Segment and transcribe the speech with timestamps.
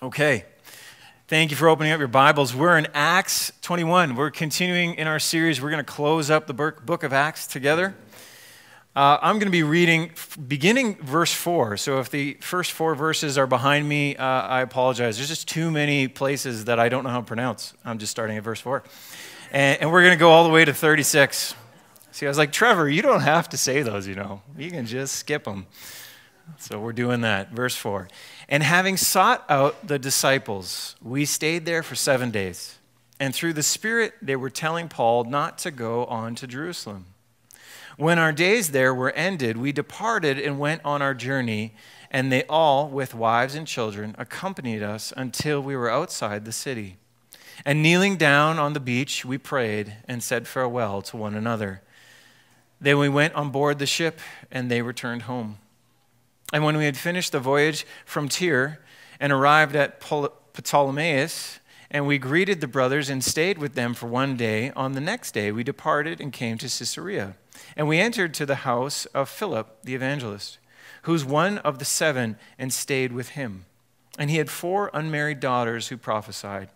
[0.00, 0.44] Okay.
[1.26, 2.54] Thank you for opening up your Bibles.
[2.54, 4.14] We're in Acts 21.
[4.14, 5.60] We're continuing in our series.
[5.60, 7.96] We're going to close up the book of Acts together.
[8.94, 10.12] Uh, I'm going to be reading
[10.46, 11.78] beginning verse 4.
[11.78, 15.16] So if the first four verses are behind me, uh, I apologize.
[15.16, 17.74] There's just too many places that I don't know how to pronounce.
[17.84, 18.84] I'm just starting at verse 4.
[19.50, 21.56] And, and we're going to go all the way to 36.
[22.12, 24.42] See, I was like, Trevor, you don't have to say those, you know.
[24.56, 25.66] You can just skip them.
[26.56, 27.50] So we're doing that.
[27.50, 28.08] Verse 4.
[28.48, 32.78] And having sought out the disciples, we stayed there for seven days.
[33.20, 37.06] And through the Spirit, they were telling Paul not to go on to Jerusalem.
[37.98, 41.74] When our days there were ended, we departed and went on our journey,
[42.10, 46.96] and they all, with wives and children, accompanied us until we were outside the city.
[47.66, 51.82] And kneeling down on the beach, we prayed and said farewell to one another.
[52.80, 54.20] Then we went on board the ship,
[54.50, 55.58] and they returned home.
[56.52, 58.80] And when we had finished the voyage from Tyre
[59.20, 61.58] and arrived at Ptolemais,
[61.90, 65.32] and we greeted the brothers and stayed with them for one day, on the next
[65.32, 67.34] day we departed and came to Caesarea.
[67.76, 70.58] And we entered to the house of Philip the evangelist,
[71.02, 73.64] who was one of the seven, and stayed with him.
[74.18, 76.68] And he had four unmarried daughters who prophesied.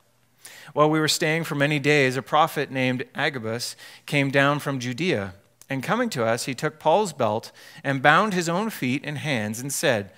[0.72, 3.76] While we were staying for many days, a prophet named Agabus
[4.06, 5.34] came down from Judea
[5.72, 7.50] and coming to us, he took Paul's belt
[7.82, 10.12] and bound his own feet and hands and said,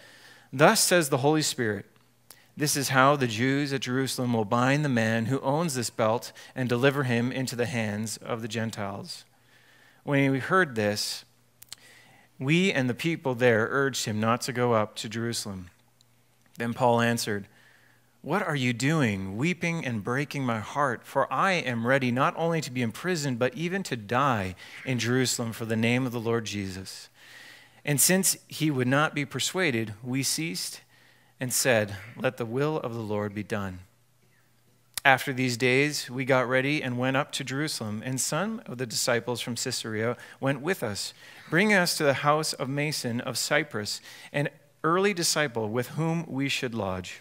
[0.52, 1.86] Thus says the Holy Spirit,
[2.56, 6.33] this is how the Jews at Jerusalem will bind the man who owns this belt
[6.56, 9.24] and deliver him into the hands of the Gentiles.
[10.02, 11.24] When we heard this,
[12.39, 15.70] we and the people there urged him not to go up to Jerusalem.
[16.58, 17.46] Then Paul answered,
[18.25, 21.06] what are you doing, weeping and breaking my heart?
[21.06, 24.55] For I am ready not only to be imprisoned, but even to die
[24.86, 27.11] in Jerusalem for the name of the Lord Jesus.
[27.84, 30.80] And since he would not be persuaded, we ceased
[31.39, 33.80] and said, Let the will of the Lord be done.
[35.05, 38.86] After these days, we got ready and went up to Jerusalem, and some of the
[38.86, 41.13] disciples from Caesarea went with us,
[41.51, 44.01] bringing us to the house of Mnason of Cyprus,
[44.33, 44.48] an
[44.83, 47.20] early disciple with whom we should lodge.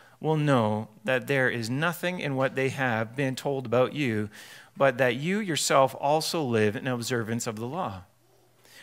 [0.21, 4.29] will know that there is nothing in what they have been told about you,
[4.77, 8.03] but that you yourself also live in observance of the law.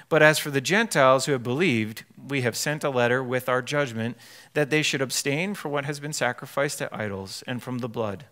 [0.08, 3.62] But as for the Gentiles who have believed, we have sent a letter with our
[3.62, 4.16] judgment
[4.54, 8.24] that they should abstain from what has been sacrificed to idols, and from the blood,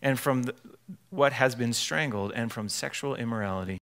[0.00, 0.54] and from the,
[1.10, 3.78] what has been strangled, and from sexual immorality.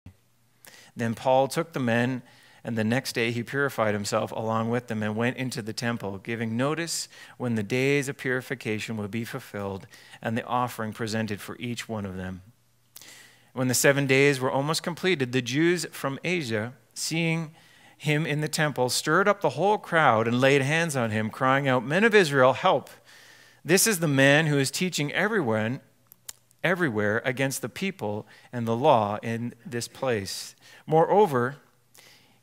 [0.97, 2.23] Then Paul took the men
[2.65, 6.17] and the next day he purified himself along with them and went into the temple,
[6.19, 9.87] giving notice when the days of purification would be fulfilled
[10.23, 12.41] and the offering presented for each one of them.
[13.53, 17.55] When the seven days were almost completed, the Jews from Asia, seeing
[17.99, 21.69] him in the temple, stirred up the whole crowd and laid hands on him, crying
[21.69, 22.91] out, Men of Israel, help!
[23.65, 25.81] This is the man who is teaching everyone
[26.63, 30.55] everywhere against the people and the law in this place.
[30.87, 31.57] Moreover,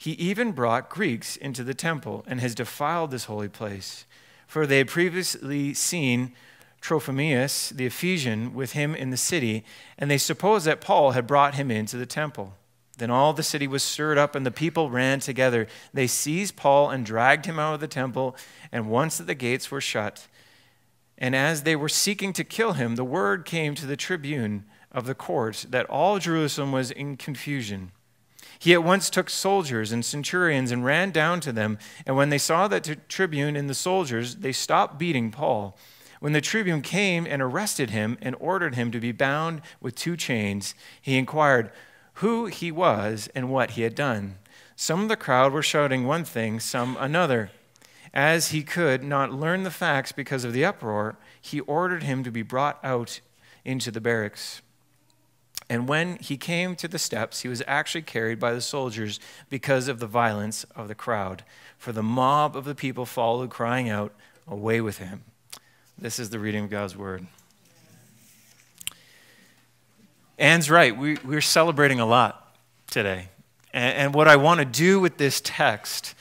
[0.01, 4.07] he even brought Greeks into the temple and has defiled this holy place.
[4.47, 6.33] For they had previously seen
[6.81, 9.63] Trophimus, the Ephesian, with him in the city,
[9.99, 12.55] and they supposed that Paul had brought him into the temple.
[12.97, 15.67] Then all the city was stirred up, and the people ran together.
[15.93, 18.35] They seized Paul and dragged him out of the temple,
[18.71, 20.27] and once that the gates were shut,
[21.15, 25.05] and as they were seeking to kill him, the word came to the tribune of
[25.05, 27.91] the court that all Jerusalem was in confusion.
[28.61, 31.79] He at once took soldiers and centurions and ran down to them.
[32.05, 35.75] And when they saw the tribune and the soldiers, they stopped beating Paul.
[36.19, 40.15] When the tribune came and arrested him and ordered him to be bound with two
[40.15, 41.71] chains, he inquired
[42.15, 44.37] who he was and what he had done.
[44.75, 47.49] Some of the crowd were shouting one thing, some another.
[48.13, 52.31] As he could not learn the facts because of the uproar, he ordered him to
[52.31, 53.21] be brought out
[53.65, 54.61] into the barracks.
[55.71, 59.87] And when he came to the steps, he was actually carried by the soldiers because
[59.87, 61.45] of the violence of the crowd.
[61.77, 64.13] For the mob of the people followed, crying out,
[64.45, 65.23] Away with him.
[65.97, 67.25] This is the reading of God's word.
[70.37, 70.97] Anne's right.
[70.97, 72.53] We, we're celebrating a lot
[72.87, 73.29] today.
[73.73, 76.15] And, and what I want to do with this text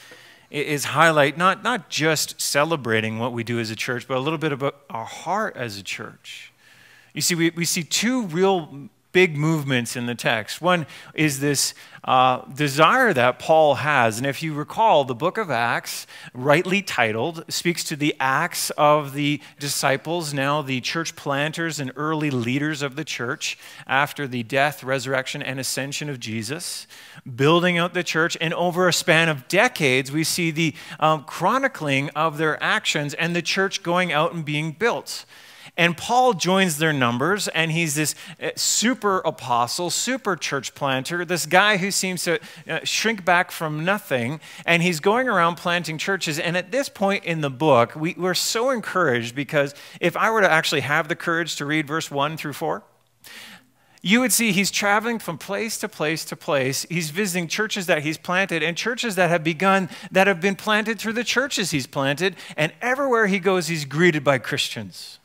[0.53, 4.39] is highlight not, not just celebrating what we do as a church, but a little
[4.39, 6.53] bit about our heart as a church.
[7.15, 10.61] You see, we, we see two real big movements in the text.
[10.61, 11.75] One is this
[12.05, 14.19] uh, desire that Paul has.
[14.19, 19.13] And if you recall, the book of Acts, rightly titled, speaks to the acts of
[19.13, 24.83] the disciples, now the church planters and early leaders of the church after the death,
[24.83, 26.87] resurrection, and ascension of Jesus,
[27.37, 28.37] building out the church.
[28.41, 33.37] And over a span of decades, we see the um, chronicling of their actions and
[33.37, 35.27] the church going out and being built.
[35.81, 41.47] And Paul joins their numbers, and he's this uh, super apostle, super church planter, this
[41.47, 42.39] guy who seems to
[42.69, 46.39] uh, shrink back from nothing, and he's going around planting churches.
[46.39, 50.43] And at this point in the book, we, we're so encouraged because if I were
[50.43, 52.83] to actually have the courage to read verse 1 through 4,
[54.03, 56.85] you would see he's traveling from place to place to place.
[56.91, 60.99] He's visiting churches that he's planted and churches that have begun, that have been planted
[60.99, 62.37] through the churches he's planted.
[62.55, 65.20] And everywhere he goes, he's greeted by Christians.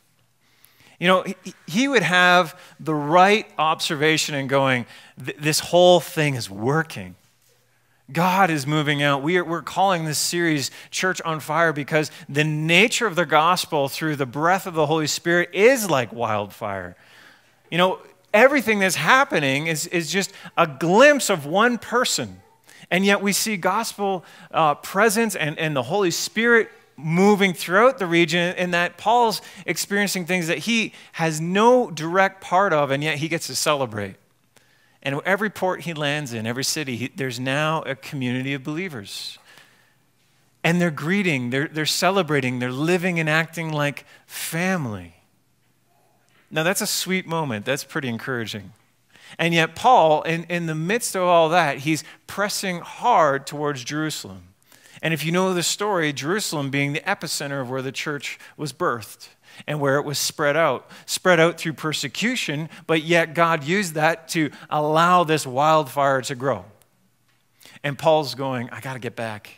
[1.00, 1.26] You know,
[1.68, 4.86] he would have the right observation and going,
[5.18, 7.16] this whole thing is working.
[8.12, 9.24] God is moving out.
[9.24, 13.90] We are, we're calling this series Church on Fire because the nature of the gospel
[13.90, 16.96] through the breath of the Holy Spirit is like wildfire.
[17.72, 18.00] You know,
[18.34, 22.42] everything that's happening is, is just a glimpse of one person.
[22.92, 28.08] And yet we see gospel uh, presence and, and the Holy Spirit moving throughout the
[28.08, 33.18] region in that Paul's experiencing things that he has no direct part of, and yet
[33.18, 34.16] he gets to celebrate.
[35.04, 39.38] And every port he lands in, every city, he, there's now a community of believers.
[40.64, 45.14] And they're greeting, they're, they're celebrating, they're living and acting like family.
[46.50, 47.66] Now, that's a sweet moment.
[47.66, 48.72] That's pretty encouraging.
[49.38, 54.55] And yet, Paul, in, in the midst of all that, he's pressing hard towards Jerusalem.
[55.02, 58.74] And if you know the story, Jerusalem being the epicenter of where the church was
[58.74, 59.30] birthed
[59.68, 64.28] and where it was spread out, spread out through persecution, but yet God used that
[64.30, 66.66] to allow this wildfire to grow.
[67.84, 69.52] And Paul's going, I got to get back.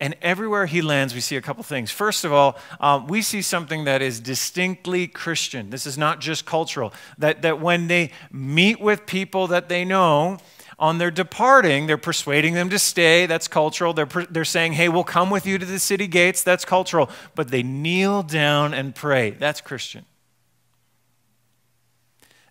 [0.00, 1.90] And everywhere he lands, we see a couple things.
[1.90, 5.70] First of all, um, we see something that is distinctly Christian.
[5.70, 6.92] This is not just cultural.
[7.18, 10.38] That, that when they meet with people that they know,
[10.78, 13.26] on their departing, they're persuading them to stay.
[13.26, 13.92] That's cultural.
[13.92, 16.42] They're, they're saying, hey, we'll come with you to the city gates.
[16.42, 17.10] That's cultural.
[17.34, 19.30] But they kneel down and pray.
[19.30, 20.04] That's Christian.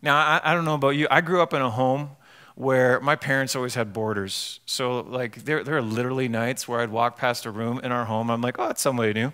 [0.02, 1.08] Now, I, I don't know about you.
[1.10, 2.12] I grew up in a home
[2.56, 4.60] where my parents always had boarders.
[4.66, 8.06] So, like, there, there are literally nights where I'd walk past a room in our
[8.06, 8.30] home.
[8.30, 9.34] I'm like, oh, it's somebody new.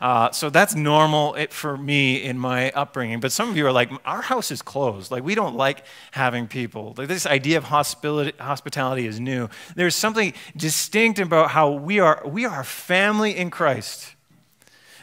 [0.00, 3.20] Uh, so that's normal for me in my upbringing.
[3.20, 5.10] But some of you are like, our house is closed.
[5.10, 6.94] Like, we don't like having people.
[6.96, 9.48] Like, this idea of hospitality, hospitality is new.
[9.76, 14.14] There's something distinct about how we are, we are family in Christ.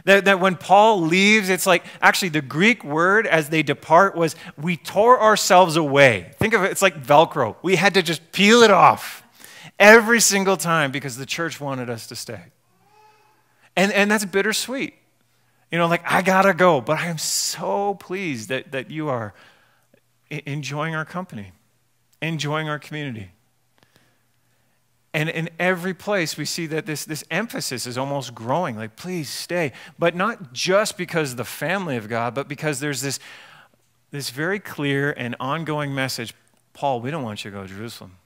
[0.05, 4.35] That, that when Paul leaves, it's like actually the Greek word as they depart was
[4.57, 6.31] we tore ourselves away.
[6.39, 7.55] Think of it, it's like Velcro.
[7.61, 9.23] We had to just peel it off
[9.77, 12.43] every single time because the church wanted us to stay.
[13.79, 14.93] And, and that's bittersweet.
[15.71, 19.33] You know, like, I gotta go, but I am so pleased that, that you are
[20.29, 21.53] enjoying our company,
[22.21, 23.31] enjoying our community.
[25.13, 29.29] And in every place, we see that this, this emphasis is almost growing like, please
[29.29, 29.71] stay.
[29.97, 33.17] But not just because the family of God, but because there's this,
[34.11, 36.33] this very clear and ongoing message
[36.73, 38.17] Paul, we don't want you to go to Jerusalem.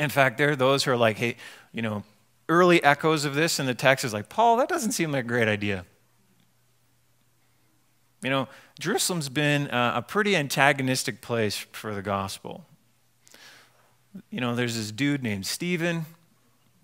[0.00, 1.36] In fact, there are those who are like, hey,
[1.72, 2.04] you know,
[2.48, 5.28] early echoes of this in the text is like, Paul, that doesn't seem like a
[5.28, 5.84] great idea.
[8.22, 8.48] You know,
[8.80, 12.64] Jerusalem's been uh, a pretty antagonistic place for the gospel.
[14.30, 16.06] You know, there's this dude named Stephen,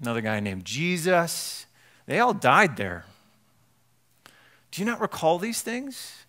[0.00, 1.67] another guy named Jesus.
[2.07, 3.05] They all died there.
[4.71, 6.20] Do you not recall these things?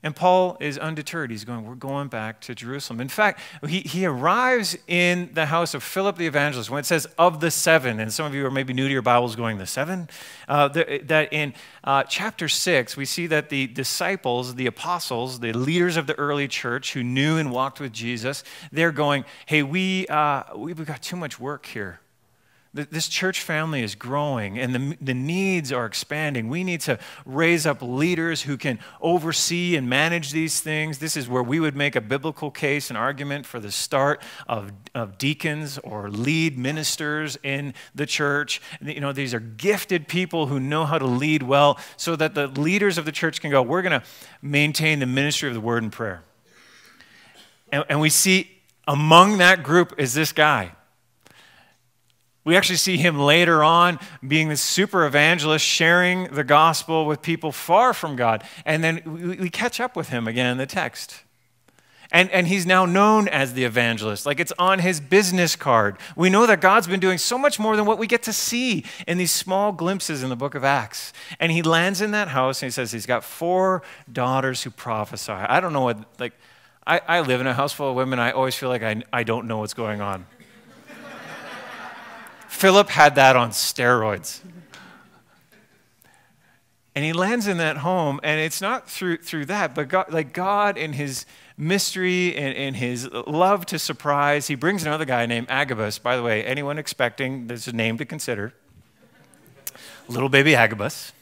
[0.00, 1.32] And Paul is undeterred.
[1.32, 3.00] He's going, We're going back to Jerusalem.
[3.00, 7.08] In fact, he, he arrives in the house of Philip the evangelist when it says
[7.18, 9.66] of the seven, and some of you are maybe new to your Bibles going, The
[9.66, 10.08] seven?
[10.46, 11.52] Uh, the, that in
[11.82, 16.46] uh, chapter six, we see that the disciples, the apostles, the leaders of the early
[16.46, 21.16] church who knew and walked with Jesus, they're going, Hey, we, uh, we've got too
[21.16, 21.98] much work here.
[22.74, 26.48] This church family is growing and the, the needs are expanding.
[26.48, 30.98] We need to raise up leaders who can oversee and manage these things.
[30.98, 34.70] This is where we would make a biblical case, an argument for the start of,
[34.94, 38.60] of deacons or lead ministers in the church.
[38.82, 42.48] You know, these are gifted people who know how to lead well so that the
[42.48, 44.06] leaders of the church can go, we're going to
[44.42, 46.22] maintain the ministry of the word and prayer.
[47.72, 48.50] And, and we see
[48.86, 50.72] among that group is this guy
[52.48, 57.52] we actually see him later on being this super evangelist, sharing the gospel with people
[57.52, 58.42] far from God.
[58.64, 61.24] And then we, catch up with him again in the text.
[62.10, 65.98] And, and he's now known as the evangelist, like it's on his business card.
[66.16, 68.86] We know that God's been doing so much more than what we get to see
[69.06, 71.12] in these small glimpses in the book of Acts.
[71.38, 75.32] And he lands in that house and he says he's got four daughters who prophesy.
[75.32, 76.32] I don't know what, like,
[76.86, 78.18] I, I live in a house full of women.
[78.18, 80.24] I always feel like I, I don't know what's going on.
[82.58, 84.40] Philip had that on steroids.
[86.96, 90.32] And he lands in that home, and it's not through, through that, but God, like
[90.32, 91.24] God in his
[91.56, 96.00] mystery and in his love to surprise, he brings another guy named Agabus.
[96.00, 98.52] By the way, anyone expecting, there's a name to consider.
[100.08, 101.12] Little baby Agabus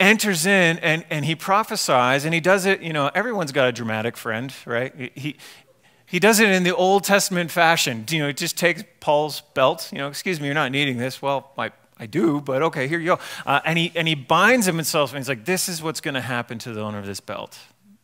[0.00, 3.72] enters in and, and he prophesies and he does it you know everyone's got a
[3.72, 5.36] dramatic friend right he,
[6.14, 8.04] he does it in the Old Testament fashion.
[8.08, 9.90] You know, he just takes Paul's belt.
[9.90, 11.20] You know, excuse me, you're not needing this.
[11.20, 13.18] Well, I, I do, but okay, here you go.
[13.44, 16.14] Uh, and, he, and he binds him himself, and he's like, this is what's going
[16.14, 17.58] to happen to the owner of this belt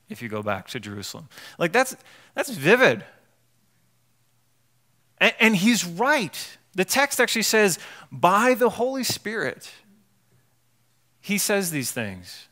[0.08, 1.28] if you go back to Jerusalem.
[1.56, 1.94] Like, that's,
[2.34, 3.04] that's vivid.
[5.18, 6.58] And, and he's right.
[6.74, 7.78] The text actually says,
[8.10, 9.70] by the Holy Spirit,
[11.20, 12.48] he says these things.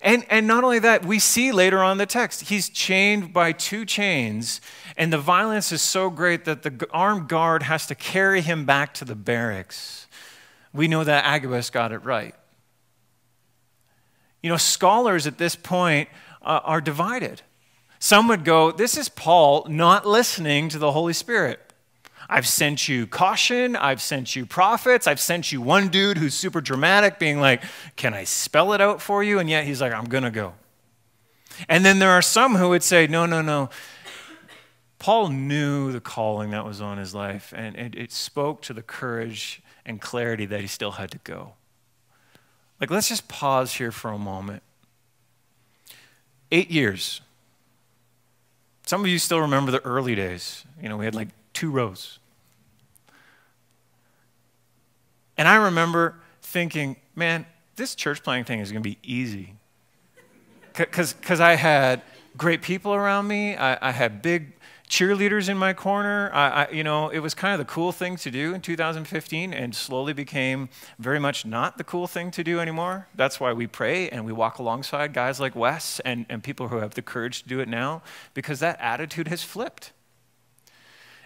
[0.00, 3.84] And, and not only that, we see later on the text, he's chained by two
[3.84, 4.60] chains,
[4.96, 8.94] and the violence is so great that the armed guard has to carry him back
[8.94, 10.06] to the barracks.
[10.72, 12.34] We know that Agabus got it right.
[14.42, 16.08] You know, scholars at this point
[16.42, 17.42] uh, are divided.
[17.98, 21.63] Some would go, This is Paul not listening to the Holy Spirit.
[22.28, 23.76] I've sent you caution.
[23.76, 25.06] I've sent you prophets.
[25.06, 27.62] I've sent you one dude who's super dramatic, being like,
[27.96, 29.38] Can I spell it out for you?
[29.38, 30.54] And yet he's like, I'm going to go.
[31.68, 33.70] And then there are some who would say, No, no, no.
[34.98, 38.80] Paul knew the calling that was on his life, and it, it spoke to the
[38.80, 41.54] courage and clarity that he still had to go.
[42.80, 44.62] Like, let's just pause here for a moment.
[46.50, 47.20] Eight years.
[48.86, 50.64] Some of you still remember the early days.
[50.80, 52.18] You know, we had like two rows.
[55.36, 57.46] And I remember thinking, man,
[57.76, 59.54] this church planting thing is going to be easy.
[60.74, 62.02] Because I had
[62.36, 64.52] great people around me, I, I had big
[64.88, 66.30] cheerleaders in my corner.
[66.32, 69.52] I, I, you know, it was kind of the cool thing to do in 2015
[69.54, 70.68] and slowly became
[70.98, 73.08] very much not the cool thing to do anymore.
[73.14, 76.78] That's why we pray and we walk alongside guys like Wes and, and people who
[76.78, 78.02] have the courage to do it now
[78.34, 79.92] because that attitude has flipped.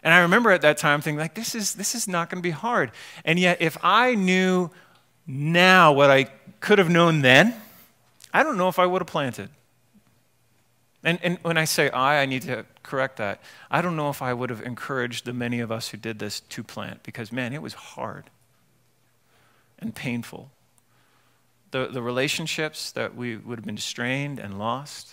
[0.03, 2.47] And I remember at that time thinking, like, this is, this is not going to
[2.47, 2.93] be hard.
[3.25, 4.71] And yet, if I knew
[5.27, 6.25] now what I
[6.61, 7.55] could have known then,
[8.33, 9.51] I don't know if I would have planted.
[11.05, 13.41] And, and when I say I, I need to correct that.
[13.71, 16.41] I don't know if I would have encouraged the many of us who did this
[16.41, 18.31] to plant because, man, it was hard
[19.79, 20.51] and painful.
[21.71, 25.13] The, the relationships that we would have been strained and lost,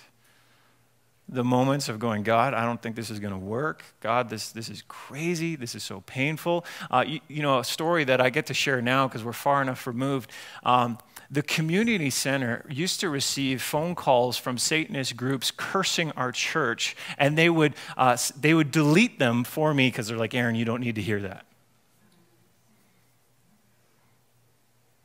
[1.28, 3.84] the moments of going, God, I don't think this is going to work.
[4.00, 5.56] God, this, this is crazy.
[5.56, 6.66] This is so painful.
[6.92, 9.62] Uh, you, you, know, a story that I get to share now because we're far
[9.62, 10.32] enough removed.
[10.64, 11.00] Um,
[11.32, 17.36] the community center used to receive phone calls from Satanist groups cursing our church, and
[17.36, 20.82] they would, uh, they would delete them for me because they're like, Aaron, you don't
[20.82, 21.46] need to hear that.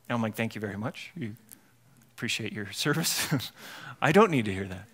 [0.07, 1.11] And I'm like, thank you very much.
[1.15, 1.35] You
[2.15, 3.27] appreciate your service.
[4.01, 4.87] I don't need to hear that.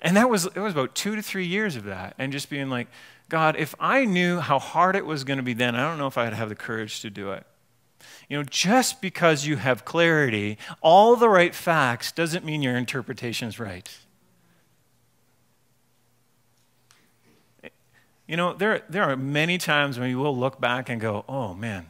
[0.00, 2.14] And that was, it was about two to three years of that.
[2.18, 2.88] And just being like,
[3.28, 6.06] God, if I knew how hard it was going to be then, I don't know
[6.06, 7.44] if I'd have the courage to do it.
[8.28, 13.48] You know, just because you have clarity, all the right facts, doesn't mean your interpretation
[13.48, 13.88] is right.
[18.26, 21.54] You know, there, there are many times when you will look back and go, oh
[21.54, 21.86] man,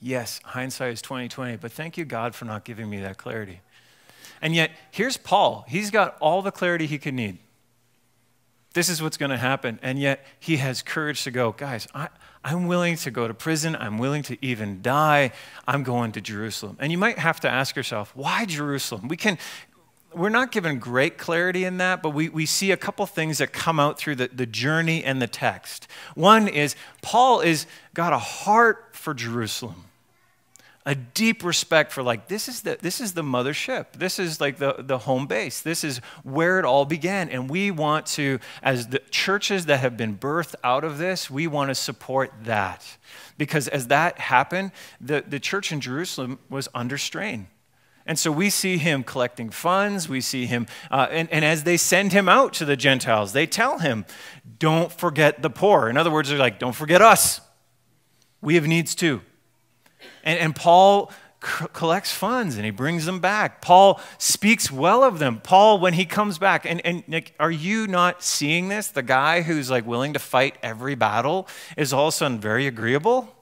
[0.00, 3.60] yes, hindsight is 2020, but thank you, God, for not giving me that clarity.
[4.42, 5.64] And yet, here's Paul.
[5.68, 7.38] He's got all the clarity he could need.
[8.74, 9.78] This is what's going to happen.
[9.82, 12.08] And yet, he has courage to go, guys, I,
[12.44, 13.76] I'm willing to go to prison.
[13.76, 15.30] I'm willing to even die.
[15.66, 16.76] I'm going to Jerusalem.
[16.80, 19.06] And you might have to ask yourself, why Jerusalem?
[19.06, 19.38] We can,
[20.12, 23.52] we're not given great clarity in that, but we, we see a couple things that
[23.52, 25.86] come out through the, the journey and the text.
[26.16, 29.84] One is Paul is got a heart for Jerusalem
[30.84, 33.92] a deep respect for like this is the this is the mothership.
[33.92, 35.60] This is like the, the home base.
[35.60, 37.28] This is where it all began.
[37.28, 41.46] And we want to as the churches that have been birthed out of this we
[41.46, 42.96] want to support that.
[43.38, 47.46] Because as that happened the, the church in jerusalem was under strain.
[48.04, 50.08] And so we see him collecting funds.
[50.08, 53.46] We see him uh, and, and as they send him out to the gentiles they
[53.46, 54.04] tell him
[54.58, 55.88] don't forget the poor.
[55.88, 57.40] In other words they're like don't forget us.
[58.40, 59.20] We have needs too
[60.24, 61.12] and, and Paul
[61.42, 63.60] c- collects funds and he brings them back.
[63.60, 65.40] Paul speaks well of them.
[65.40, 68.88] Paul, when he comes back, and, and Nick, are you not seeing this?
[68.88, 72.66] The guy who's like willing to fight every battle is all of a sudden very
[72.66, 73.34] agreeable.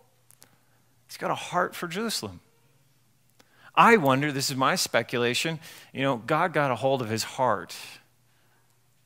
[1.09, 2.41] He's got a heart for Jerusalem.
[3.75, 5.59] I wonder, this is my speculation,
[5.93, 7.77] you know, God got a hold of his heart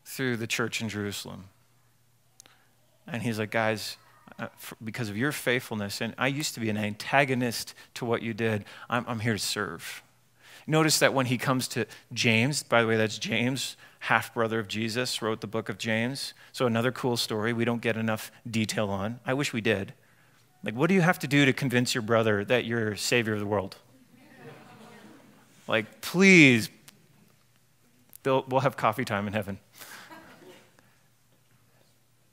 [0.05, 1.45] through the church in Jerusalem.
[3.07, 3.97] And he's like, guys,
[4.39, 6.01] uh, for, because of your faithfulness.
[6.01, 8.65] And I used to be an antagonist to what you did.
[8.91, 10.03] I'm, I'm here to serve.
[10.67, 14.69] Notice that when he comes to James, by the way, that's James, half brother of
[14.69, 16.33] Jesus, wrote the book of James.
[16.53, 19.21] So, another cool story we don't get enough detail on.
[19.27, 19.93] I wish we did.
[20.63, 23.41] Like, what do you have to do to convince your brother that you're Savior of
[23.41, 23.77] the world?
[25.69, 26.71] Like, please,
[28.25, 29.59] we'll have coffee time in heaven.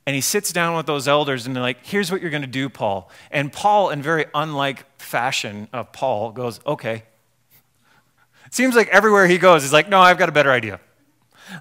[0.05, 2.47] And he sits down with those elders and they're like, here's what you're going to
[2.47, 3.09] do, Paul.
[3.29, 7.03] And Paul, in very unlike fashion of Paul, goes, okay.
[8.45, 10.79] It seems like everywhere he goes, he's like, no, I've got a better idea.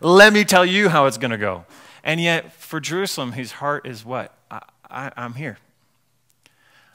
[0.00, 1.66] Let me tell you how it's going to go.
[2.02, 4.34] And yet, for Jerusalem, his heart is what?
[4.50, 5.58] I, I, I'm here.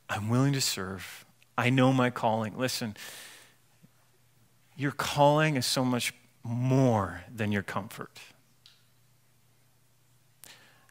[0.10, 1.26] I'm willing to serve.
[1.58, 2.58] I know my calling.
[2.58, 2.98] Listen,
[4.76, 8.20] your calling is so much more than your comfort.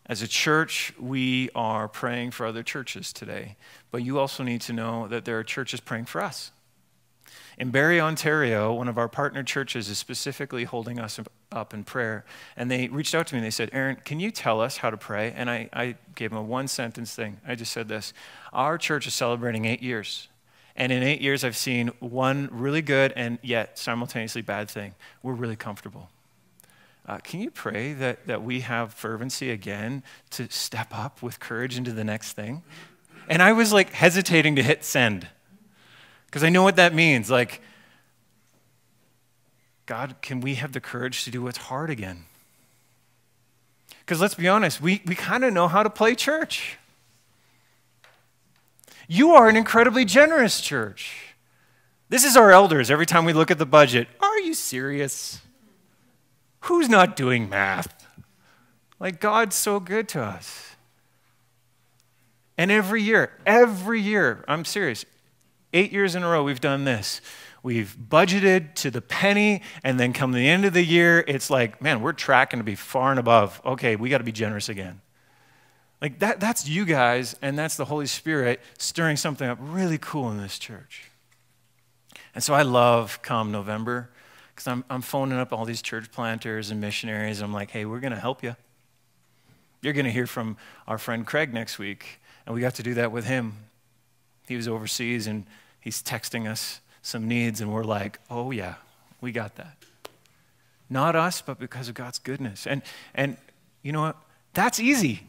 [0.07, 3.57] As a church, we are praying for other churches today,
[3.91, 6.53] but you also need to know that there are churches praying for us.
[7.57, 11.21] In Barrie, Ontario, one of our partner churches is specifically holding us
[11.53, 12.25] up in prayer.
[12.57, 14.91] And they reached out to me and they said, Aaron, can you tell us how
[14.91, 15.33] to pray?
[15.37, 17.41] And I, I gave them a one sentence thing.
[17.47, 18.13] I just said this
[18.53, 20.29] Our church is celebrating eight years.
[20.77, 24.95] And in eight years, I've seen one really good and yet simultaneously bad thing.
[25.23, 26.11] We're really comfortable.
[27.07, 31.77] Uh, can you pray that, that we have fervency again to step up with courage
[31.77, 32.63] into the next thing?
[33.29, 35.29] And I was like hesitating to hit send
[36.27, 37.31] because I know what that means.
[37.31, 37.61] Like,
[39.87, 42.25] God, can we have the courage to do what's hard again?
[44.01, 46.79] Because let's be honest, we, we kind of know how to play church.
[49.07, 51.35] You are an incredibly generous church.
[52.09, 54.09] This is our elders every time we look at the budget.
[54.21, 55.41] Are you serious?
[56.65, 58.07] Who's not doing math?
[58.99, 60.77] Like, God's so good to us.
[62.57, 65.05] And every year, every year, I'm serious,
[65.75, 67.21] eight years in a row, we've done this.
[67.63, 71.83] We've budgeted to the penny, and then come the end of the year, it's like,
[71.83, 73.61] man, we're tracking to be far and above.
[73.65, 75.03] Okay, we got to be generous again.
[76.01, 80.31] Like that, that's you guys, and that's the Holy Spirit stirring something up really cool
[80.31, 81.11] in this church.
[82.35, 84.11] And so I love come November
[84.55, 87.41] because I'm, I'm phoning up all these church planters and missionaries.
[87.41, 88.55] And I'm like, hey, we're going to help you.
[89.83, 92.21] You're going to hear from our friend Craig next week.
[92.47, 93.55] And we got to do that with him.
[94.47, 95.47] He was overseas and
[95.81, 98.77] he's texting us some needs, and we're like, oh, yeah,
[99.21, 99.77] we got that.
[100.89, 102.67] Not us, but because of God's goodness.
[102.67, 102.81] And,
[103.15, 103.37] and
[103.83, 104.17] you know what?
[104.55, 105.25] That's easy.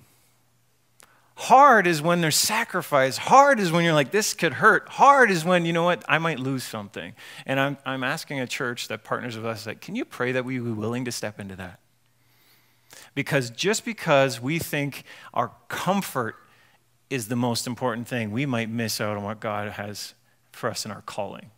[1.38, 3.17] Hard is when there's sacrifice.
[3.17, 4.88] Hard is when you're like, this could hurt.
[4.88, 7.13] Hard is when, you know what, I might lose something.
[7.45, 10.45] And I'm, I'm asking a church that partners with us, like, can you pray that
[10.45, 11.80] we be willing to step into that?
[13.13, 16.38] Because just because we think our comfort
[17.10, 20.13] is the most important thing, we might miss out on what God has
[20.52, 21.52] for us in our calling.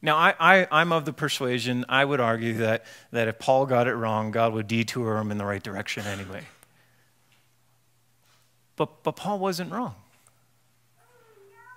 [0.00, 0.34] Now, I,
[0.70, 4.30] I, am of the persuasion, I would argue that, that if Paul got it wrong,
[4.30, 6.42] God would detour him in the right direction anyway.
[8.76, 9.94] But, but Paul wasn't wrong.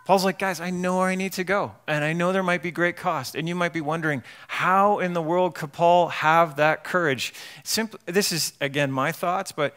[0.09, 2.63] Paul's like, guys, I know where I need to go, and I know there might
[2.63, 3.35] be great cost.
[3.35, 7.31] And you might be wondering, how in the world could Paul have that courage?
[7.63, 9.75] Simply, this is, again, my thoughts, but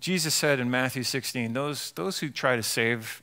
[0.00, 3.22] Jesus said in Matthew 16, those, those who try to save,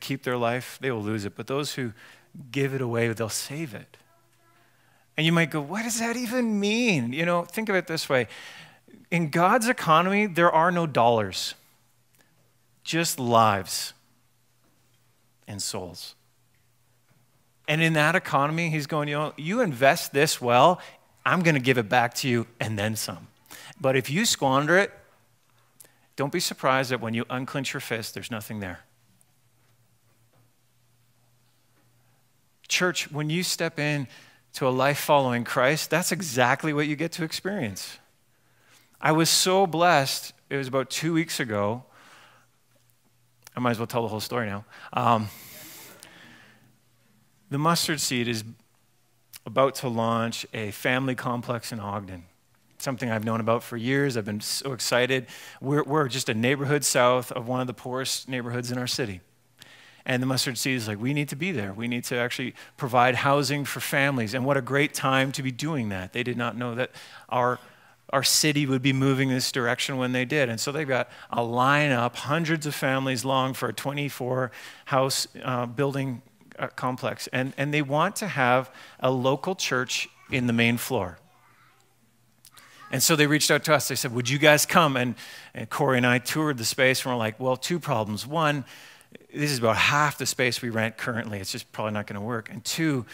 [0.00, 1.36] keep their life, they will lose it.
[1.36, 1.92] But those who
[2.50, 3.98] give it away, they'll save it.
[5.18, 7.12] And you might go, what does that even mean?
[7.12, 8.26] You know, think of it this way.
[9.10, 11.54] In God's economy, there are no dollars
[12.84, 13.92] just lives
[15.46, 16.14] and souls.
[17.68, 20.80] And in that economy, he's going, you know, you invest this well,
[21.24, 23.28] I'm going to give it back to you and then some.
[23.80, 24.92] But if you squander it,
[26.16, 28.80] don't be surprised that when you unclench your fist, there's nothing there.
[32.68, 34.08] Church, when you step in
[34.54, 37.98] to a life following Christ, that's exactly what you get to experience.
[39.00, 40.32] I was so blessed.
[40.50, 41.84] It was about two weeks ago.
[43.56, 44.64] I might as well tell the whole story now.
[44.92, 45.28] Um,
[47.50, 48.44] the mustard seed is
[49.44, 52.24] about to launch a family complex in Ogden.
[52.78, 54.16] Something I've known about for years.
[54.16, 55.26] I've been so excited.
[55.60, 59.20] We're, we're just a neighborhood south of one of the poorest neighborhoods in our city.
[60.04, 61.72] And the mustard seed is like, we need to be there.
[61.72, 64.34] We need to actually provide housing for families.
[64.34, 66.12] And what a great time to be doing that.
[66.12, 66.90] They did not know that
[67.28, 67.60] our,
[68.10, 70.48] our city would be moving this direction when they did.
[70.48, 74.52] And so they've got a lineup, hundreds of families long, for a 24
[74.86, 76.20] house uh, building
[76.58, 77.26] uh, complex.
[77.32, 81.18] And, and they want to have a local church in the main floor.
[82.90, 83.88] And so they reached out to us.
[83.88, 84.98] They said, Would you guys come?
[84.98, 85.14] And,
[85.54, 88.26] and Corey and I toured the space, and we're like, Well, two problems.
[88.26, 88.66] One,
[89.32, 91.38] this is about half the space we rent currently.
[91.38, 92.50] It's just probably not going to work.
[92.50, 93.06] And two,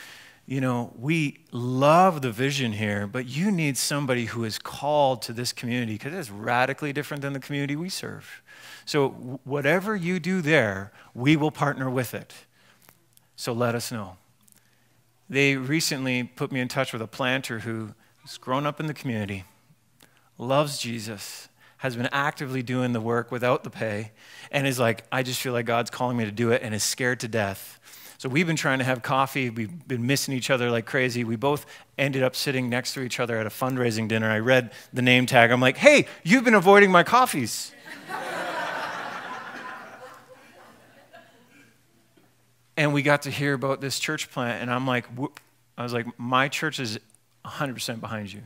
[0.48, 5.34] you know, we love the vision here, but you need somebody who is called to
[5.34, 8.42] this community because it's radically different than the community we serve.
[8.87, 9.11] So,
[9.44, 12.32] whatever you do there, we will partner with it.
[13.37, 14.16] So, let us know.
[15.28, 19.44] They recently put me in touch with a planter who's grown up in the community,
[20.38, 24.12] loves Jesus, has been actively doing the work without the pay,
[24.50, 26.82] and is like, I just feel like God's calling me to do it, and is
[26.82, 27.78] scared to death.
[28.18, 29.48] So we've been trying to have coffee.
[29.48, 31.22] We've been missing each other like crazy.
[31.22, 31.64] We both
[31.96, 34.28] ended up sitting next to each other at a fundraising dinner.
[34.28, 35.52] I read the name tag.
[35.52, 37.70] I'm like, hey, you've been avoiding my coffees.
[42.76, 45.07] and we got to hear about this church plant, and I'm like,
[45.76, 46.98] I was like, my church is
[47.44, 48.42] 100% behind you.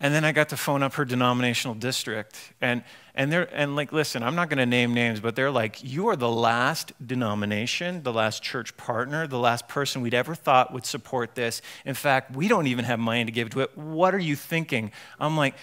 [0.00, 2.36] And then I got to phone up her denominational district.
[2.60, 2.82] And,
[3.14, 6.08] and they're and like, listen, I'm not going to name names, but they're like, you
[6.08, 10.84] are the last denomination, the last church partner, the last person we'd ever thought would
[10.84, 11.62] support this.
[11.86, 13.78] In fact, we don't even have money to give to it.
[13.78, 14.90] What are you thinking?
[15.20, 15.54] I'm like,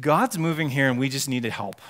[0.00, 1.80] God's moving here and we just need to help.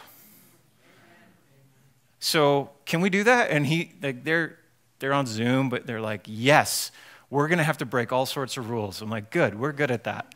[2.19, 3.51] So can we do that?
[3.51, 4.59] And he like they're
[4.99, 6.93] they're on Zoom, but they're like, yes,
[7.31, 9.01] we're gonna have to break all sorts of rules.
[9.01, 10.35] I'm like, good, we're good at that.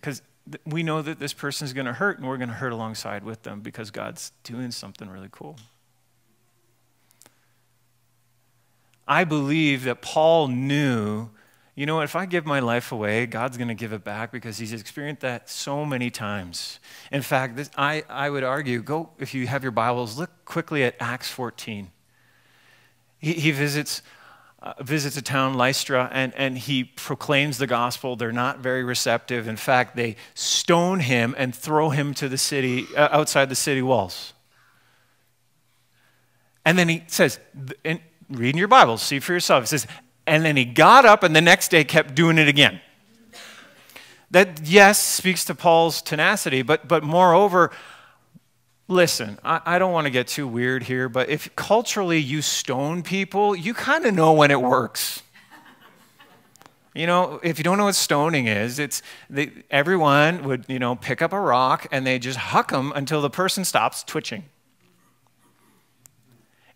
[0.00, 0.22] Because
[0.64, 3.24] we know that this person is going to hurt, and we're going to hurt alongside
[3.24, 5.56] with them because God's doing something really cool.
[9.06, 11.30] I believe that Paul knew,
[11.74, 14.58] you know, if I give my life away, God's going to give it back because
[14.58, 16.78] he's experienced that so many times.
[17.10, 20.84] In fact, this, I, I would argue, go, if you have your Bibles, look quickly
[20.84, 21.90] at Acts 14.
[23.18, 24.02] He, he visits
[24.68, 28.16] uh, visits a town, Lystra, and, and he proclaims the gospel.
[28.16, 29.48] They're not very receptive.
[29.48, 33.80] In fact, they stone him and throw him to the city, uh, outside the city
[33.80, 34.34] walls.
[36.66, 37.40] And then he says,
[37.82, 39.62] and read in your Bible, see for yourself.
[39.62, 39.86] He says,
[40.26, 42.82] and then he got up and the next day kept doing it again.
[44.30, 47.70] That, yes, speaks to Paul's tenacity, but, but moreover,
[48.90, 53.02] Listen, I, I don't want to get too weird here, but if culturally you stone
[53.02, 55.22] people, you kind of know when it works.
[56.94, 59.02] You know, if you don't know what stoning is, it's
[59.70, 63.30] everyone would, you know, pick up a rock and they just huck them until the
[63.30, 64.44] person stops twitching.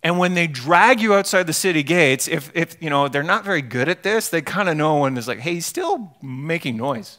[0.03, 3.45] And when they drag you outside the city gates, if, if you know, they're not
[3.45, 6.77] very good at this, they kind of know when it's like, hey, he's still making
[6.77, 7.19] noise.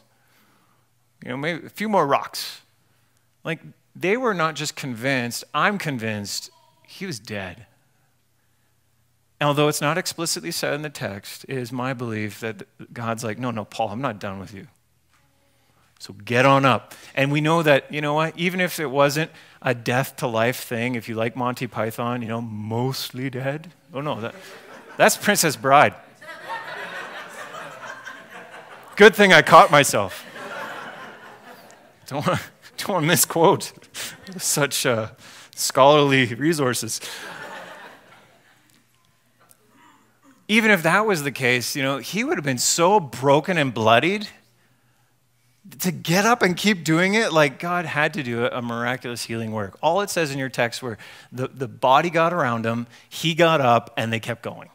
[1.24, 2.62] You know, maybe a few more rocks.
[3.42, 3.60] Like,
[3.94, 6.50] they were not just convinced, I'm convinced
[6.86, 7.66] he was dead.
[9.40, 13.22] And Although it's not explicitly said in the text, it is my belief that God's
[13.24, 14.68] like, no, no, Paul, I'm not done with you.
[15.98, 16.94] So get on up.
[17.14, 19.30] And we know that, you know what, even if it wasn't
[19.62, 23.72] a death to life thing, if you like Monty Python, you know, mostly dead.
[23.92, 24.34] Oh, no, that,
[24.96, 25.94] that's Princess Bride.
[28.96, 30.24] Good thing I caught myself.
[32.06, 32.40] Don't want,
[32.86, 33.72] don't misquote
[34.36, 35.08] such uh,
[35.54, 37.00] scholarly resources.
[40.46, 43.72] Even if that was the case, you know, he would have been so broken and
[43.72, 44.28] bloodied
[45.80, 49.52] to get up and keep doing it, like God had to do a miraculous healing
[49.52, 49.78] work.
[49.82, 50.98] All it says in your text where
[51.32, 54.68] the, the body got around him, he got up, and they kept going.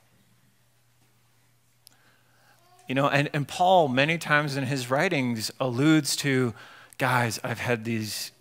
[2.88, 6.56] You know, and, and Paul, many times in his writings, alludes to
[7.00, 8.32] guys, I've had these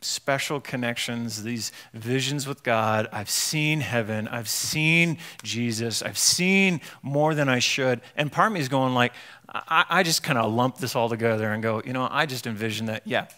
[0.00, 3.08] special connections, these visions with God.
[3.12, 4.28] I've seen heaven.
[4.28, 6.02] I've seen Jesus.
[6.02, 8.00] I've seen more than I should.
[8.16, 9.12] And part of me is going like,
[9.48, 12.46] I, I just kind of lump this all together and go, you know, I just
[12.46, 13.28] envision that, yeah,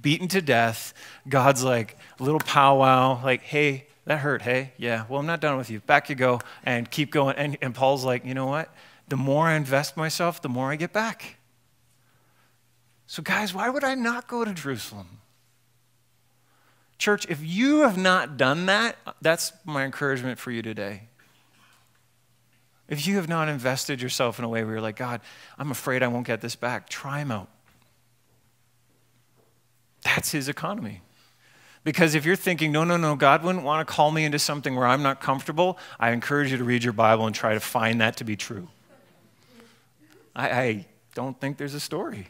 [0.00, 0.92] beaten to death.
[1.28, 4.72] God's like, little powwow, like, hey, that hurt, hey?
[4.76, 5.80] Yeah, well, I'm not done with you.
[5.80, 7.36] Back you go and keep going.
[7.36, 8.72] And, and Paul's like, you know what?
[9.08, 11.36] The more I invest myself, the more I get back.
[13.06, 15.20] So, guys, why would I not go to Jerusalem?
[16.98, 21.02] Church, if you have not done that, that's my encouragement for you today.
[22.88, 25.20] If you have not invested yourself in a way where you're like, God,
[25.58, 27.48] I'm afraid I won't get this back, try him out.
[30.02, 31.02] That's his economy.
[31.82, 34.74] Because if you're thinking, no, no, no, God wouldn't want to call me into something
[34.74, 38.00] where I'm not comfortable, I encourage you to read your Bible and try to find
[38.00, 38.68] that to be true.
[40.34, 42.28] I, I don't think there's a story.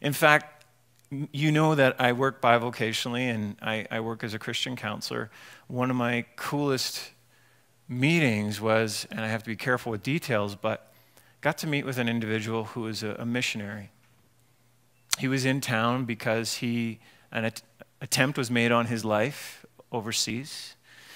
[0.00, 0.64] In fact,
[1.10, 5.30] you know that I work bivocationally and I, I, work as a Christian counselor.
[5.66, 7.12] One of my coolest
[7.88, 10.92] meetings was, and I have to be careful with details, but
[11.40, 13.90] got to meet with an individual who was a, a missionary.
[15.18, 17.00] He was in town because he
[17.32, 17.62] an at-
[18.00, 20.74] attempt was made on his life overseas.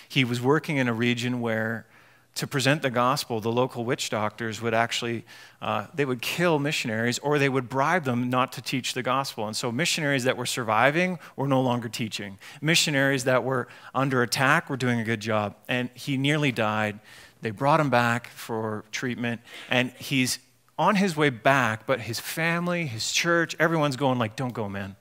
[0.09, 1.87] He was working in a region where
[2.35, 5.25] to present the gospel, the local witch doctors would actually,
[5.61, 9.47] uh, they would kill missionaries or they would bribe them not to teach the gospel.
[9.47, 12.39] And so missionaries that were surviving were no longer teaching.
[12.63, 15.57] Missionaries that were under attack were doing a good job.
[15.69, 17.01] And he nearly died.
[17.43, 20.39] They brought him back for treatment, and he's
[20.79, 24.97] on his way back, but his family, his church, everyone's going like, don't go, man.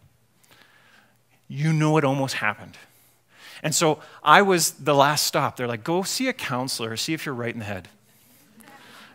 [1.47, 2.77] You know it almost happened.
[3.63, 5.55] And so I was the last stop.
[5.55, 7.89] They're like, go see a counselor, see if you're right in the head.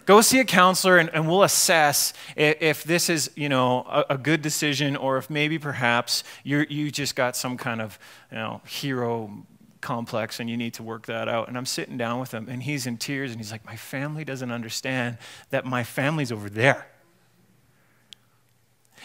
[0.07, 4.05] Go see a counselor and, and we'll assess if, if, this is, you know, a,
[4.11, 7.99] a, good decision or if maybe perhaps you you just got some kind of,
[8.31, 9.45] you know, hero
[9.81, 11.49] complex and you need to work that out.
[11.49, 14.25] And I'm sitting down with him and he's in tears and he's like, my family
[14.25, 15.19] doesn't understand
[15.51, 16.87] that my family's over there.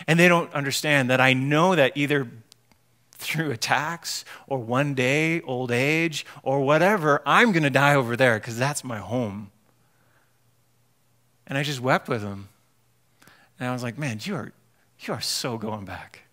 [0.08, 2.27] And they don't understand that I know that either
[3.22, 8.40] through attacks or one day, old age, or whatever, I'm going to die over there
[8.40, 9.52] because that's my home.
[11.48, 12.50] And I just wept with him.
[13.60, 14.52] And I was like, man, you are,
[15.02, 16.24] you are so going back.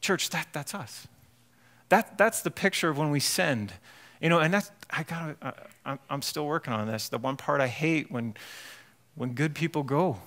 [0.00, 1.06] Church, that, that's us.
[1.90, 3.74] That, that's the picture of when we send.
[4.20, 7.08] You know, and that's, I got to, I'm still working on this.
[7.08, 8.34] The one part I hate when,
[9.14, 10.18] when good people go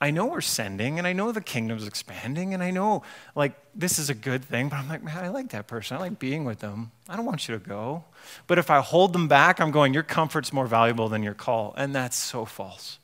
[0.00, 3.02] I know we're sending and I know the kingdom's expanding and I know
[3.34, 5.96] like this is a good thing, but I'm like, man, I like that person.
[5.96, 6.92] I like being with them.
[7.08, 8.04] I don't want you to go.
[8.46, 11.74] But if I hold them back, I'm going, your comfort's more valuable than your call.
[11.76, 12.98] And that's so false.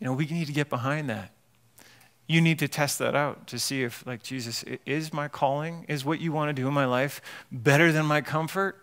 [0.00, 1.32] You know, we need to get behind that.
[2.26, 6.04] You need to test that out to see if, like, Jesus, is my calling, is
[6.04, 8.78] what you want to do in my life better than my comfort?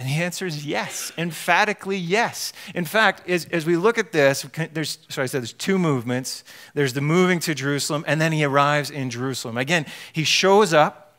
[0.00, 2.54] And the answer is yes, emphatically yes.
[2.74, 6.42] In fact, as, as we look at this, there's, so I said there's two movements.
[6.72, 9.58] There's the moving to Jerusalem, and then he arrives in Jerusalem.
[9.58, 9.84] Again,
[10.14, 11.18] he shows up,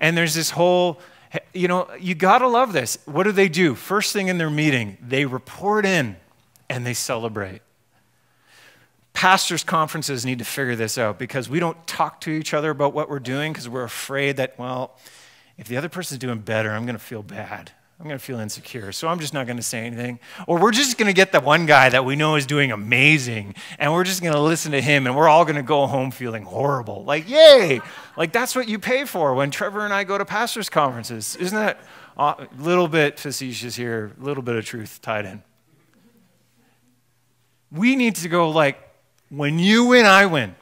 [0.00, 0.98] and there's this whole,
[1.52, 2.96] you know, you gotta love this.
[3.04, 3.74] What do they do?
[3.74, 6.16] First thing in their meeting, they report in
[6.70, 7.60] and they celebrate.
[9.12, 12.94] Pastors' conferences need to figure this out because we don't talk to each other about
[12.94, 14.96] what we're doing because we're afraid that, well,
[15.58, 17.72] if the other person's doing better, I'm gonna feel bad.
[17.98, 20.20] I'm going to feel insecure, so I'm just not going to say anything.
[20.46, 23.54] Or we're just going to get the one guy that we know is doing amazing,
[23.78, 26.10] and we're just going to listen to him, and we're all going to go home
[26.10, 27.04] feeling horrible.
[27.04, 27.80] Like, yay!
[28.14, 31.36] Like, that's what you pay for when Trevor and I go to pastors' conferences.
[31.36, 31.80] Isn't that
[32.18, 35.42] a little bit facetious here, a little bit of truth tied in?
[37.72, 38.78] We need to go like,
[39.30, 40.54] when you win, I win.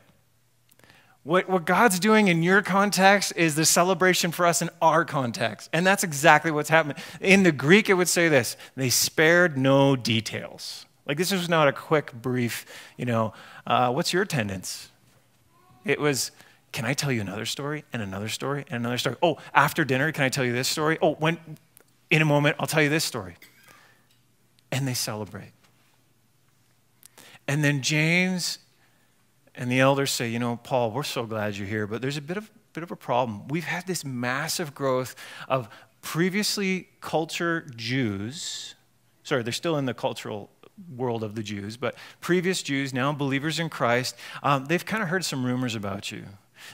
[1.24, 5.70] What, what God's doing in your context is the celebration for us in our context.
[5.72, 6.96] And that's exactly what's happening.
[7.20, 10.84] In the Greek, it would say this they spared no details.
[11.06, 12.64] Like, this was not a quick, brief,
[12.96, 13.34] you know,
[13.66, 14.90] uh, what's your attendance?
[15.84, 16.30] It was,
[16.72, 19.16] can I tell you another story and another story and another story?
[19.22, 20.98] Oh, after dinner, can I tell you this story?
[21.02, 21.38] Oh, when,
[22.10, 23.36] in a moment, I'll tell you this story.
[24.72, 25.52] And they celebrate.
[27.46, 28.58] And then James
[29.54, 32.22] and the elders say, You know, Paul, we're so glad you're here, but there's a
[32.22, 33.48] bit of, bit of a problem.
[33.48, 35.14] We've had this massive growth
[35.48, 35.68] of
[36.02, 38.74] previously culture Jews.
[39.22, 40.50] Sorry, they're still in the cultural
[40.96, 45.08] world of the Jews, but previous Jews, now believers in Christ, um, they've kind of
[45.08, 46.24] heard some rumors about you.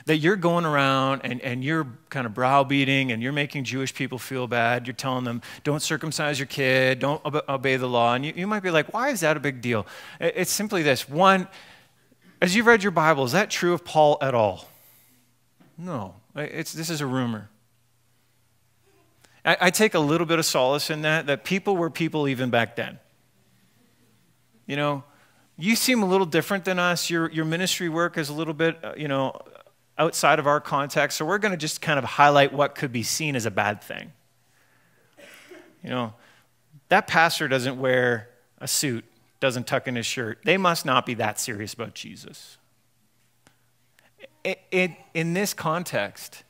[0.05, 4.17] that you're going around and, and you're kind of browbeating and you're making Jewish people
[4.17, 4.87] feel bad.
[4.87, 8.13] You're telling them, don't circumcise your kid, don't obey the law.
[8.13, 9.85] And you, you might be like, why is that a big deal?
[10.19, 11.47] It's simply this one,
[12.41, 14.67] as you've read your Bible, is that true of Paul at all?
[15.77, 17.49] No, it's, this is a rumor.
[19.45, 22.49] I, I take a little bit of solace in that, that people were people even
[22.49, 22.99] back then.
[24.65, 25.03] You know,
[25.57, 27.09] you seem a little different than us.
[27.09, 29.39] Your, your ministry work is a little bit, uh, you know,
[29.97, 31.17] outside of our context.
[31.17, 33.83] So we're going to just kind of highlight what could be seen as a bad
[33.83, 34.11] thing.
[35.83, 36.13] You know,
[36.89, 39.03] that pastor doesn't wear a suit,
[39.41, 40.39] doesn't tuck in his shirt.
[40.45, 42.57] They must not be that serious about Jesus.
[44.43, 46.43] It, it, in this context,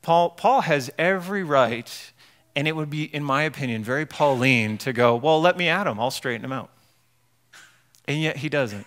[0.00, 2.12] Paul, Paul has every right,
[2.54, 5.86] and it would be, in my opinion, very Pauline to go, Well, let me at
[5.86, 6.70] him, I'll straighten him out.
[8.08, 8.86] And yet he doesn't.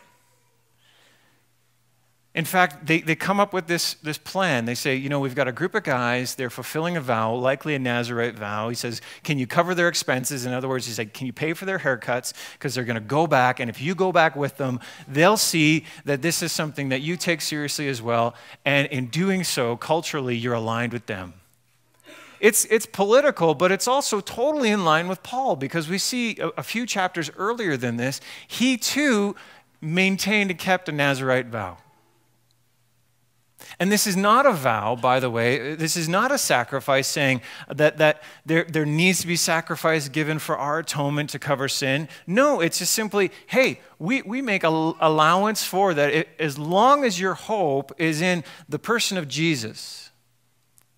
[2.35, 4.65] In fact, they, they come up with this, this plan.
[4.65, 7.73] They say, you know, we've got a group of guys, they're fulfilling a vow, likely
[7.73, 8.69] a Nazarite vow.
[8.69, 10.45] He says, can you cover their expenses?
[10.45, 12.33] In other words, he said, can you pay for their haircuts?
[12.53, 15.85] Because they're going to go back, and if you go back with them, they'll see
[16.05, 18.35] that this is something that you take seriously as well.
[18.63, 21.33] And in doing so, culturally, you're aligned with them.
[22.39, 26.49] It's, it's political, but it's also totally in line with Paul because we see a,
[26.57, 29.35] a few chapters earlier than this, he too
[29.81, 31.79] maintained and kept a Nazarite vow.
[33.79, 35.75] And this is not a vow, by the way.
[35.75, 40.37] This is not a sacrifice saying that, that there, there needs to be sacrifice given
[40.37, 42.09] for our atonement to cover sin.
[42.27, 47.05] No, it's just simply, hey, we, we make a allowance for that it, as long
[47.05, 50.08] as your hope is in the person of Jesus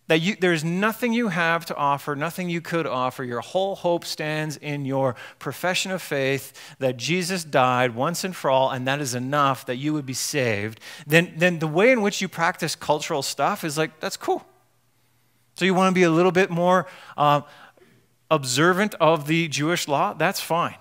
[0.08, 3.24] that you, there's nothing you have to offer, nothing you could offer.
[3.24, 8.50] Your whole hope stands in your profession of faith that Jesus died once and for
[8.50, 10.80] all, and that is enough that you would be saved.
[11.08, 14.44] Then, then the way in which you practice cultural stuff is like, that's cool.
[15.56, 17.42] So you want to be a little bit more uh,
[18.30, 20.14] observant of the Jewish law?
[20.14, 20.76] That's fine.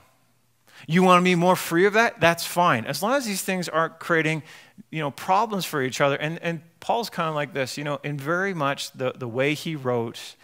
[0.86, 2.20] You want to be more free of that?
[2.20, 2.86] That's fine.
[2.86, 4.42] As long as these things aren't creating
[4.90, 6.16] you know, problems for each other.
[6.16, 9.54] And, and Paul's kind of like this, you know, in very much the, the way
[9.54, 10.34] he wrote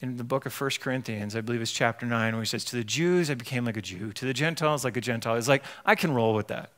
[0.00, 2.76] in the book of 1 Corinthians, I believe it's chapter 9, where he says, To
[2.76, 4.12] the Jews, I became like a Jew.
[4.12, 5.34] To the Gentiles, like a Gentile.
[5.34, 6.70] It's like, I can roll with that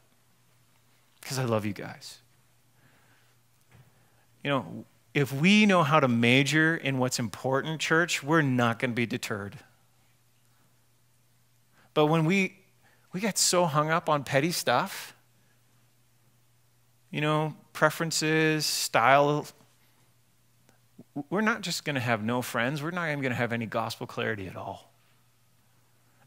[1.20, 2.18] because I love you guys.
[4.42, 8.92] You know, if we know how to major in what's important, church, we're not going
[8.92, 9.58] to be deterred.
[11.92, 12.56] But when we,
[13.12, 15.14] we get so hung up on petty stuff,
[17.10, 19.46] you know, preferences, style.
[21.30, 22.82] We're not just going to have no friends.
[22.82, 24.92] We're not even going to have any gospel clarity at all.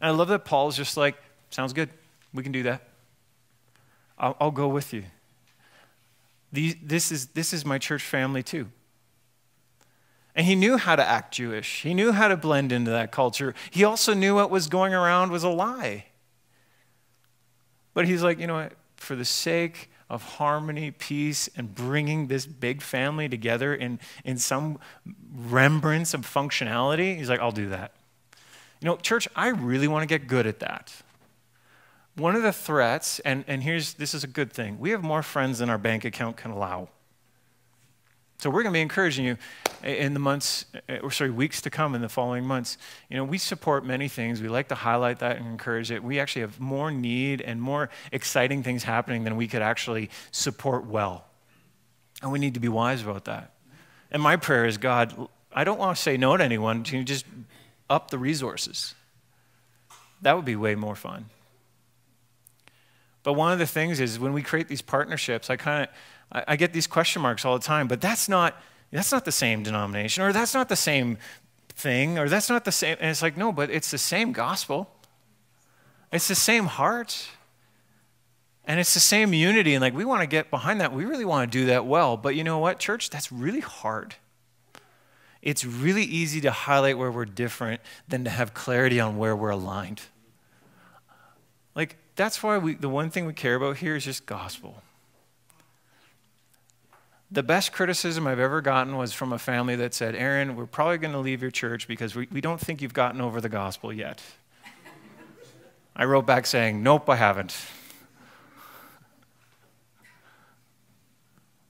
[0.01, 1.15] And I love that Paul's just like,
[1.51, 1.91] sounds good.
[2.33, 2.81] We can do that.
[4.17, 5.03] I'll, I'll go with you.
[6.51, 8.69] These, this, is, this is my church family too.
[10.35, 11.83] And he knew how to act Jewish.
[11.83, 13.53] He knew how to blend into that culture.
[13.69, 16.05] He also knew what was going around was a lie.
[17.93, 18.73] But he's like, you know what?
[18.95, 24.77] For the sake of harmony, peace, and bringing this big family together in, in some
[25.35, 27.93] remembrance of functionality, he's like, I'll do that.
[28.79, 30.93] You know, church, I really want to get good at that.
[32.15, 35.23] One of the threats, and, and here's this is a good thing, we have more
[35.23, 36.89] friends than our bank account can allow.
[38.43, 39.37] So we're going to be encouraging you
[39.85, 42.77] in the months, uh, or sorry, weeks to come in the following months.
[43.09, 44.41] You know, we support many things.
[44.41, 46.03] We like to highlight that and encourage it.
[46.03, 50.85] We actually have more need and more exciting things happening than we could actually support
[50.85, 51.23] well.
[52.21, 53.53] And we need to be wise about that.
[54.11, 56.83] And my prayer is, God, I don't want to say no to anyone.
[56.83, 57.25] Can you just
[57.89, 58.93] up the resources?
[60.21, 61.27] That would be way more fun.
[63.23, 65.95] But one of the things is when we create these partnerships, I kind of
[66.33, 69.31] I, I get these question marks all the time, but that's not, that's not the
[69.31, 71.17] same denomination, or that's not the same
[71.69, 72.97] thing, or that's not the same.
[72.99, 74.89] And it's like, no, but it's the same gospel.
[76.11, 77.27] It's the same heart.
[78.65, 79.73] And it's the same unity.
[79.73, 80.93] And like, we want to get behind that.
[80.93, 82.15] We really want to do that well.
[82.15, 83.09] But you know what, church?
[83.09, 84.15] That's really hard.
[85.41, 89.49] It's really easy to highlight where we're different than to have clarity on where we're
[89.49, 90.01] aligned.
[91.75, 94.81] Like, that's why we, the one thing we care about here is just gospel
[97.33, 100.99] the best criticism I've ever gotten was from a family that said, Aaron, we're probably
[100.99, 103.91] going to leave your church because we, we don't think you've gotten over the gospel
[103.91, 104.21] yet.
[105.95, 107.55] I wrote back saying, Nope, I haven't.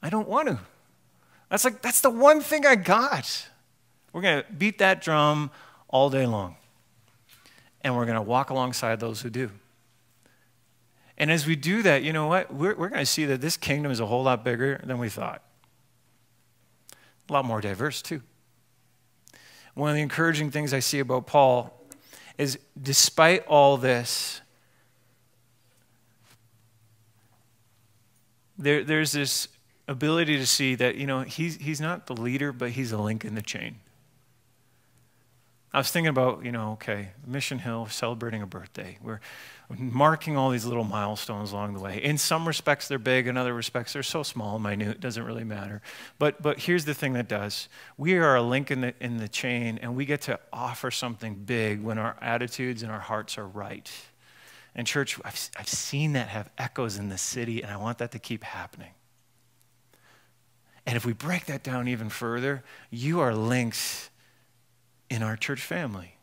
[0.01, 0.59] I don't want to.
[1.49, 3.47] That's like, that's the one thing I got.
[4.11, 5.49] We're going to beat that drum
[5.88, 6.57] all day long.
[7.82, 9.49] And we're going to walk alongside those who do.
[11.18, 12.53] And as we do that, you know what?
[12.53, 15.07] We're, we're going to see that this kingdom is a whole lot bigger than we
[15.07, 15.41] thought.
[17.30, 18.21] A lot more diverse, too.
[19.76, 21.74] One of the encouraging things I see about Paul
[22.38, 24.41] is despite all this,
[28.57, 29.47] there, there's this
[29.88, 33.26] ability to see that, you know, he's, he's not the leader, but he's a link
[33.26, 33.78] in the chain.
[35.74, 38.99] I was thinking about, you know, okay, Mission Hill celebrating a birthday.
[39.01, 39.21] We're
[39.78, 42.01] marking all these little milestones along the way.
[42.01, 43.28] In some respects, they're big.
[43.28, 45.82] In other respects, they're so small, and minute, it doesn't really matter.
[46.19, 49.28] But, but here's the thing that does we are a link in the, in the
[49.28, 53.47] chain, and we get to offer something big when our attitudes and our hearts are
[53.47, 53.91] right.
[54.76, 58.11] And, church, I've, I've seen that have echoes in the city, and I want that
[58.13, 58.91] to keep happening.
[60.86, 64.09] And if we break that down even further, you are links
[65.09, 66.17] in our church family.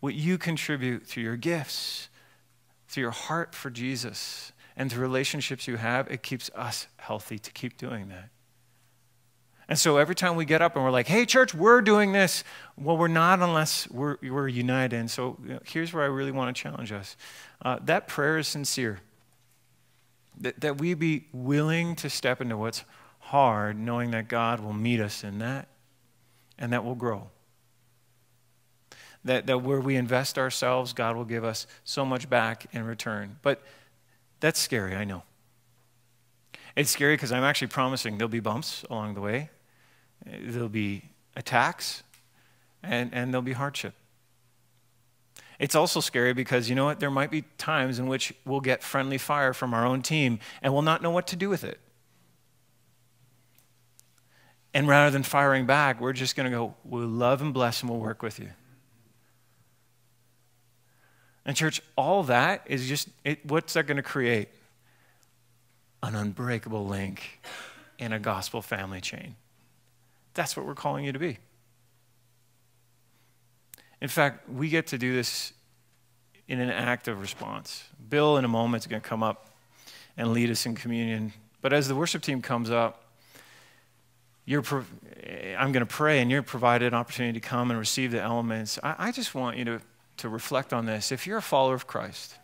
[0.00, 2.08] What you contribute through your gifts,
[2.88, 7.50] through your heart for Jesus, and the relationships you have, it keeps us healthy to
[7.50, 8.30] keep doing that.
[9.68, 12.42] And so every time we get up and we're like, hey, church, we're doing this,
[12.76, 14.96] well, we're not unless we're, we're united.
[14.96, 17.16] And so you know, here's where I really want to challenge us
[17.62, 19.00] uh, that prayer is sincere.
[20.40, 22.84] That, that we be willing to step into what's
[23.18, 25.68] hard, knowing that God will meet us in that
[26.58, 27.28] and that will grow.
[29.28, 33.36] That, that where we invest ourselves, God will give us so much back in return.
[33.42, 33.62] But
[34.40, 35.22] that's scary, I know.
[36.74, 39.50] It's scary because I'm actually promising there'll be bumps along the way,
[40.24, 41.02] there'll be
[41.36, 42.02] attacks,
[42.82, 43.92] and, and there'll be hardship.
[45.58, 46.98] It's also scary because you know what?
[46.98, 50.72] There might be times in which we'll get friendly fire from our own team and
[50.72, 51.78] we'll not know what to do with it.
[54.72, 57.90] And rather than firing back, we're just going to go, we'll love and bless and
[57.90, 58.48] we'll work with you.
[61.48, 64.50] And, church, all that is just, it, what's that going to create?
[66.02, 67.40] An unbreakable link
[67.98, 69.34] in a gospel family chain.
[70.34, 71.38] That's what we're calling you to be.
[74.02, 75.54] In fact, we get to do this
[76.48, 77.82] in an act of response.
[78.10, 79.48] Bill, in a moment, is going to come up
[80.18, 81.32] and lead us in communion.
[81.62, 83.04] But as the worship team comes up,
[84.44, 84.62] you're,
[85.56, 88.78] I'm going to pray and you're provided an opportunity to come and receive the elements.
[88.82, 89.80] I, I just want you to,
[90.18, 91.10] to reflect on this.
[91.12, 92.34] If you're a follower of Christ,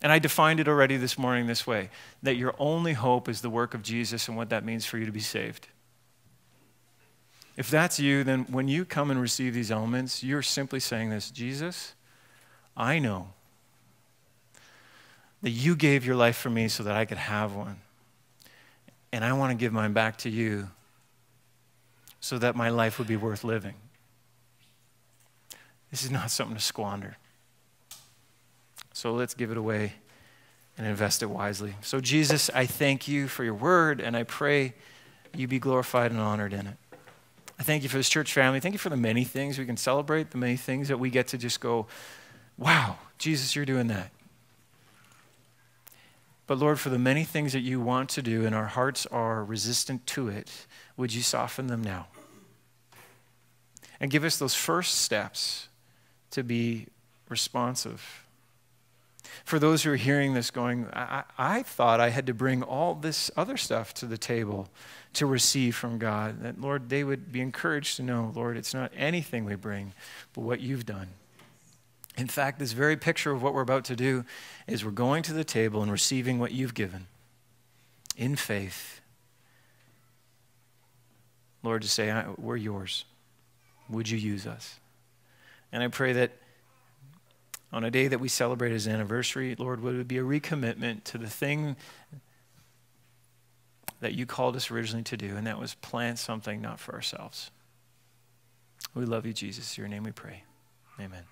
[0.00, 1.90] and I defined it already this morning this way
[2.22, 5.06] that your only hope is the work of Jesus and what that means for you
[5.06, 5.68] to be saved.
[7.56, 11.30] If that's you, then when you come and receive these elements, you're simply saying this
[11.30, 11.94] Jesus,
[12.76, 13.30] I know
[15.42, 17.78] that you gave your life for me so that I could have one.
[19.12, 20.68] And I want to give mine back to you
[22.20, 23.74] so that my life would be worth living.
[25.90, 27.16] This is not something to squander.
[28.92, 29.94] So let's give it away
[30.76, 31.74] and invest it wisely.
[31.82, 34.74] So, Jesus, I thank you for your word, and I pray
[35.34, 36.76] you be glorified and honored in it.
[37.58, 38.60] I thank you for this church family.
[38.60, 41.28] Thank you for the many things we can celebrate, the many things that we get
[41.28, 41.86] to just go,
[42.56, 44.10] wow, Jesus, you're doing that.
[46.46, 49.44] But Lord, for the many things that you want to do and our hearts are
[49.44, 50.66] resistant to it,
[50.96, 52.06] would you soften them now?
[54.00, 55.67] And give us those first steps
[56.30, 56.86] to be
[57.28, 58.24] responsive.
[59.44, 62.94] For those who are hearing this going, I, I thought I had to bring all
[62.94, 64.68] this other stuff to the table
[65.14, 66.42] to receive from God.
[66.42, 69.92] That, Lord, they would be encouraged to know, Lord, it's not anything we bring,
[70.32, 71.08] but what you've done.
[72.16, 74.24] In fact, this very picture of what we're about to do
[74.66, 77.06] is we're going to the table and receiving what you've given
[78.16, 78.98] in faith
[81.62, 83.04] Lord, to say, We're yours.
[83.88, 84.78] Would you use us?
[85.72, 86.32] And I pray that
[87.72, 91.18] on a day that we celebrate his anniversary, Lord, would it be a recommitment to
[91.18, 91.76] the thing
[94.00, 97.50] that you called us originally to do, and that was plant something not for ourselves.
[98.94, 99.76] We love you, Jesus.
[99.76, 100.44] In your name we pray.
[101.00, 101.24] Amen.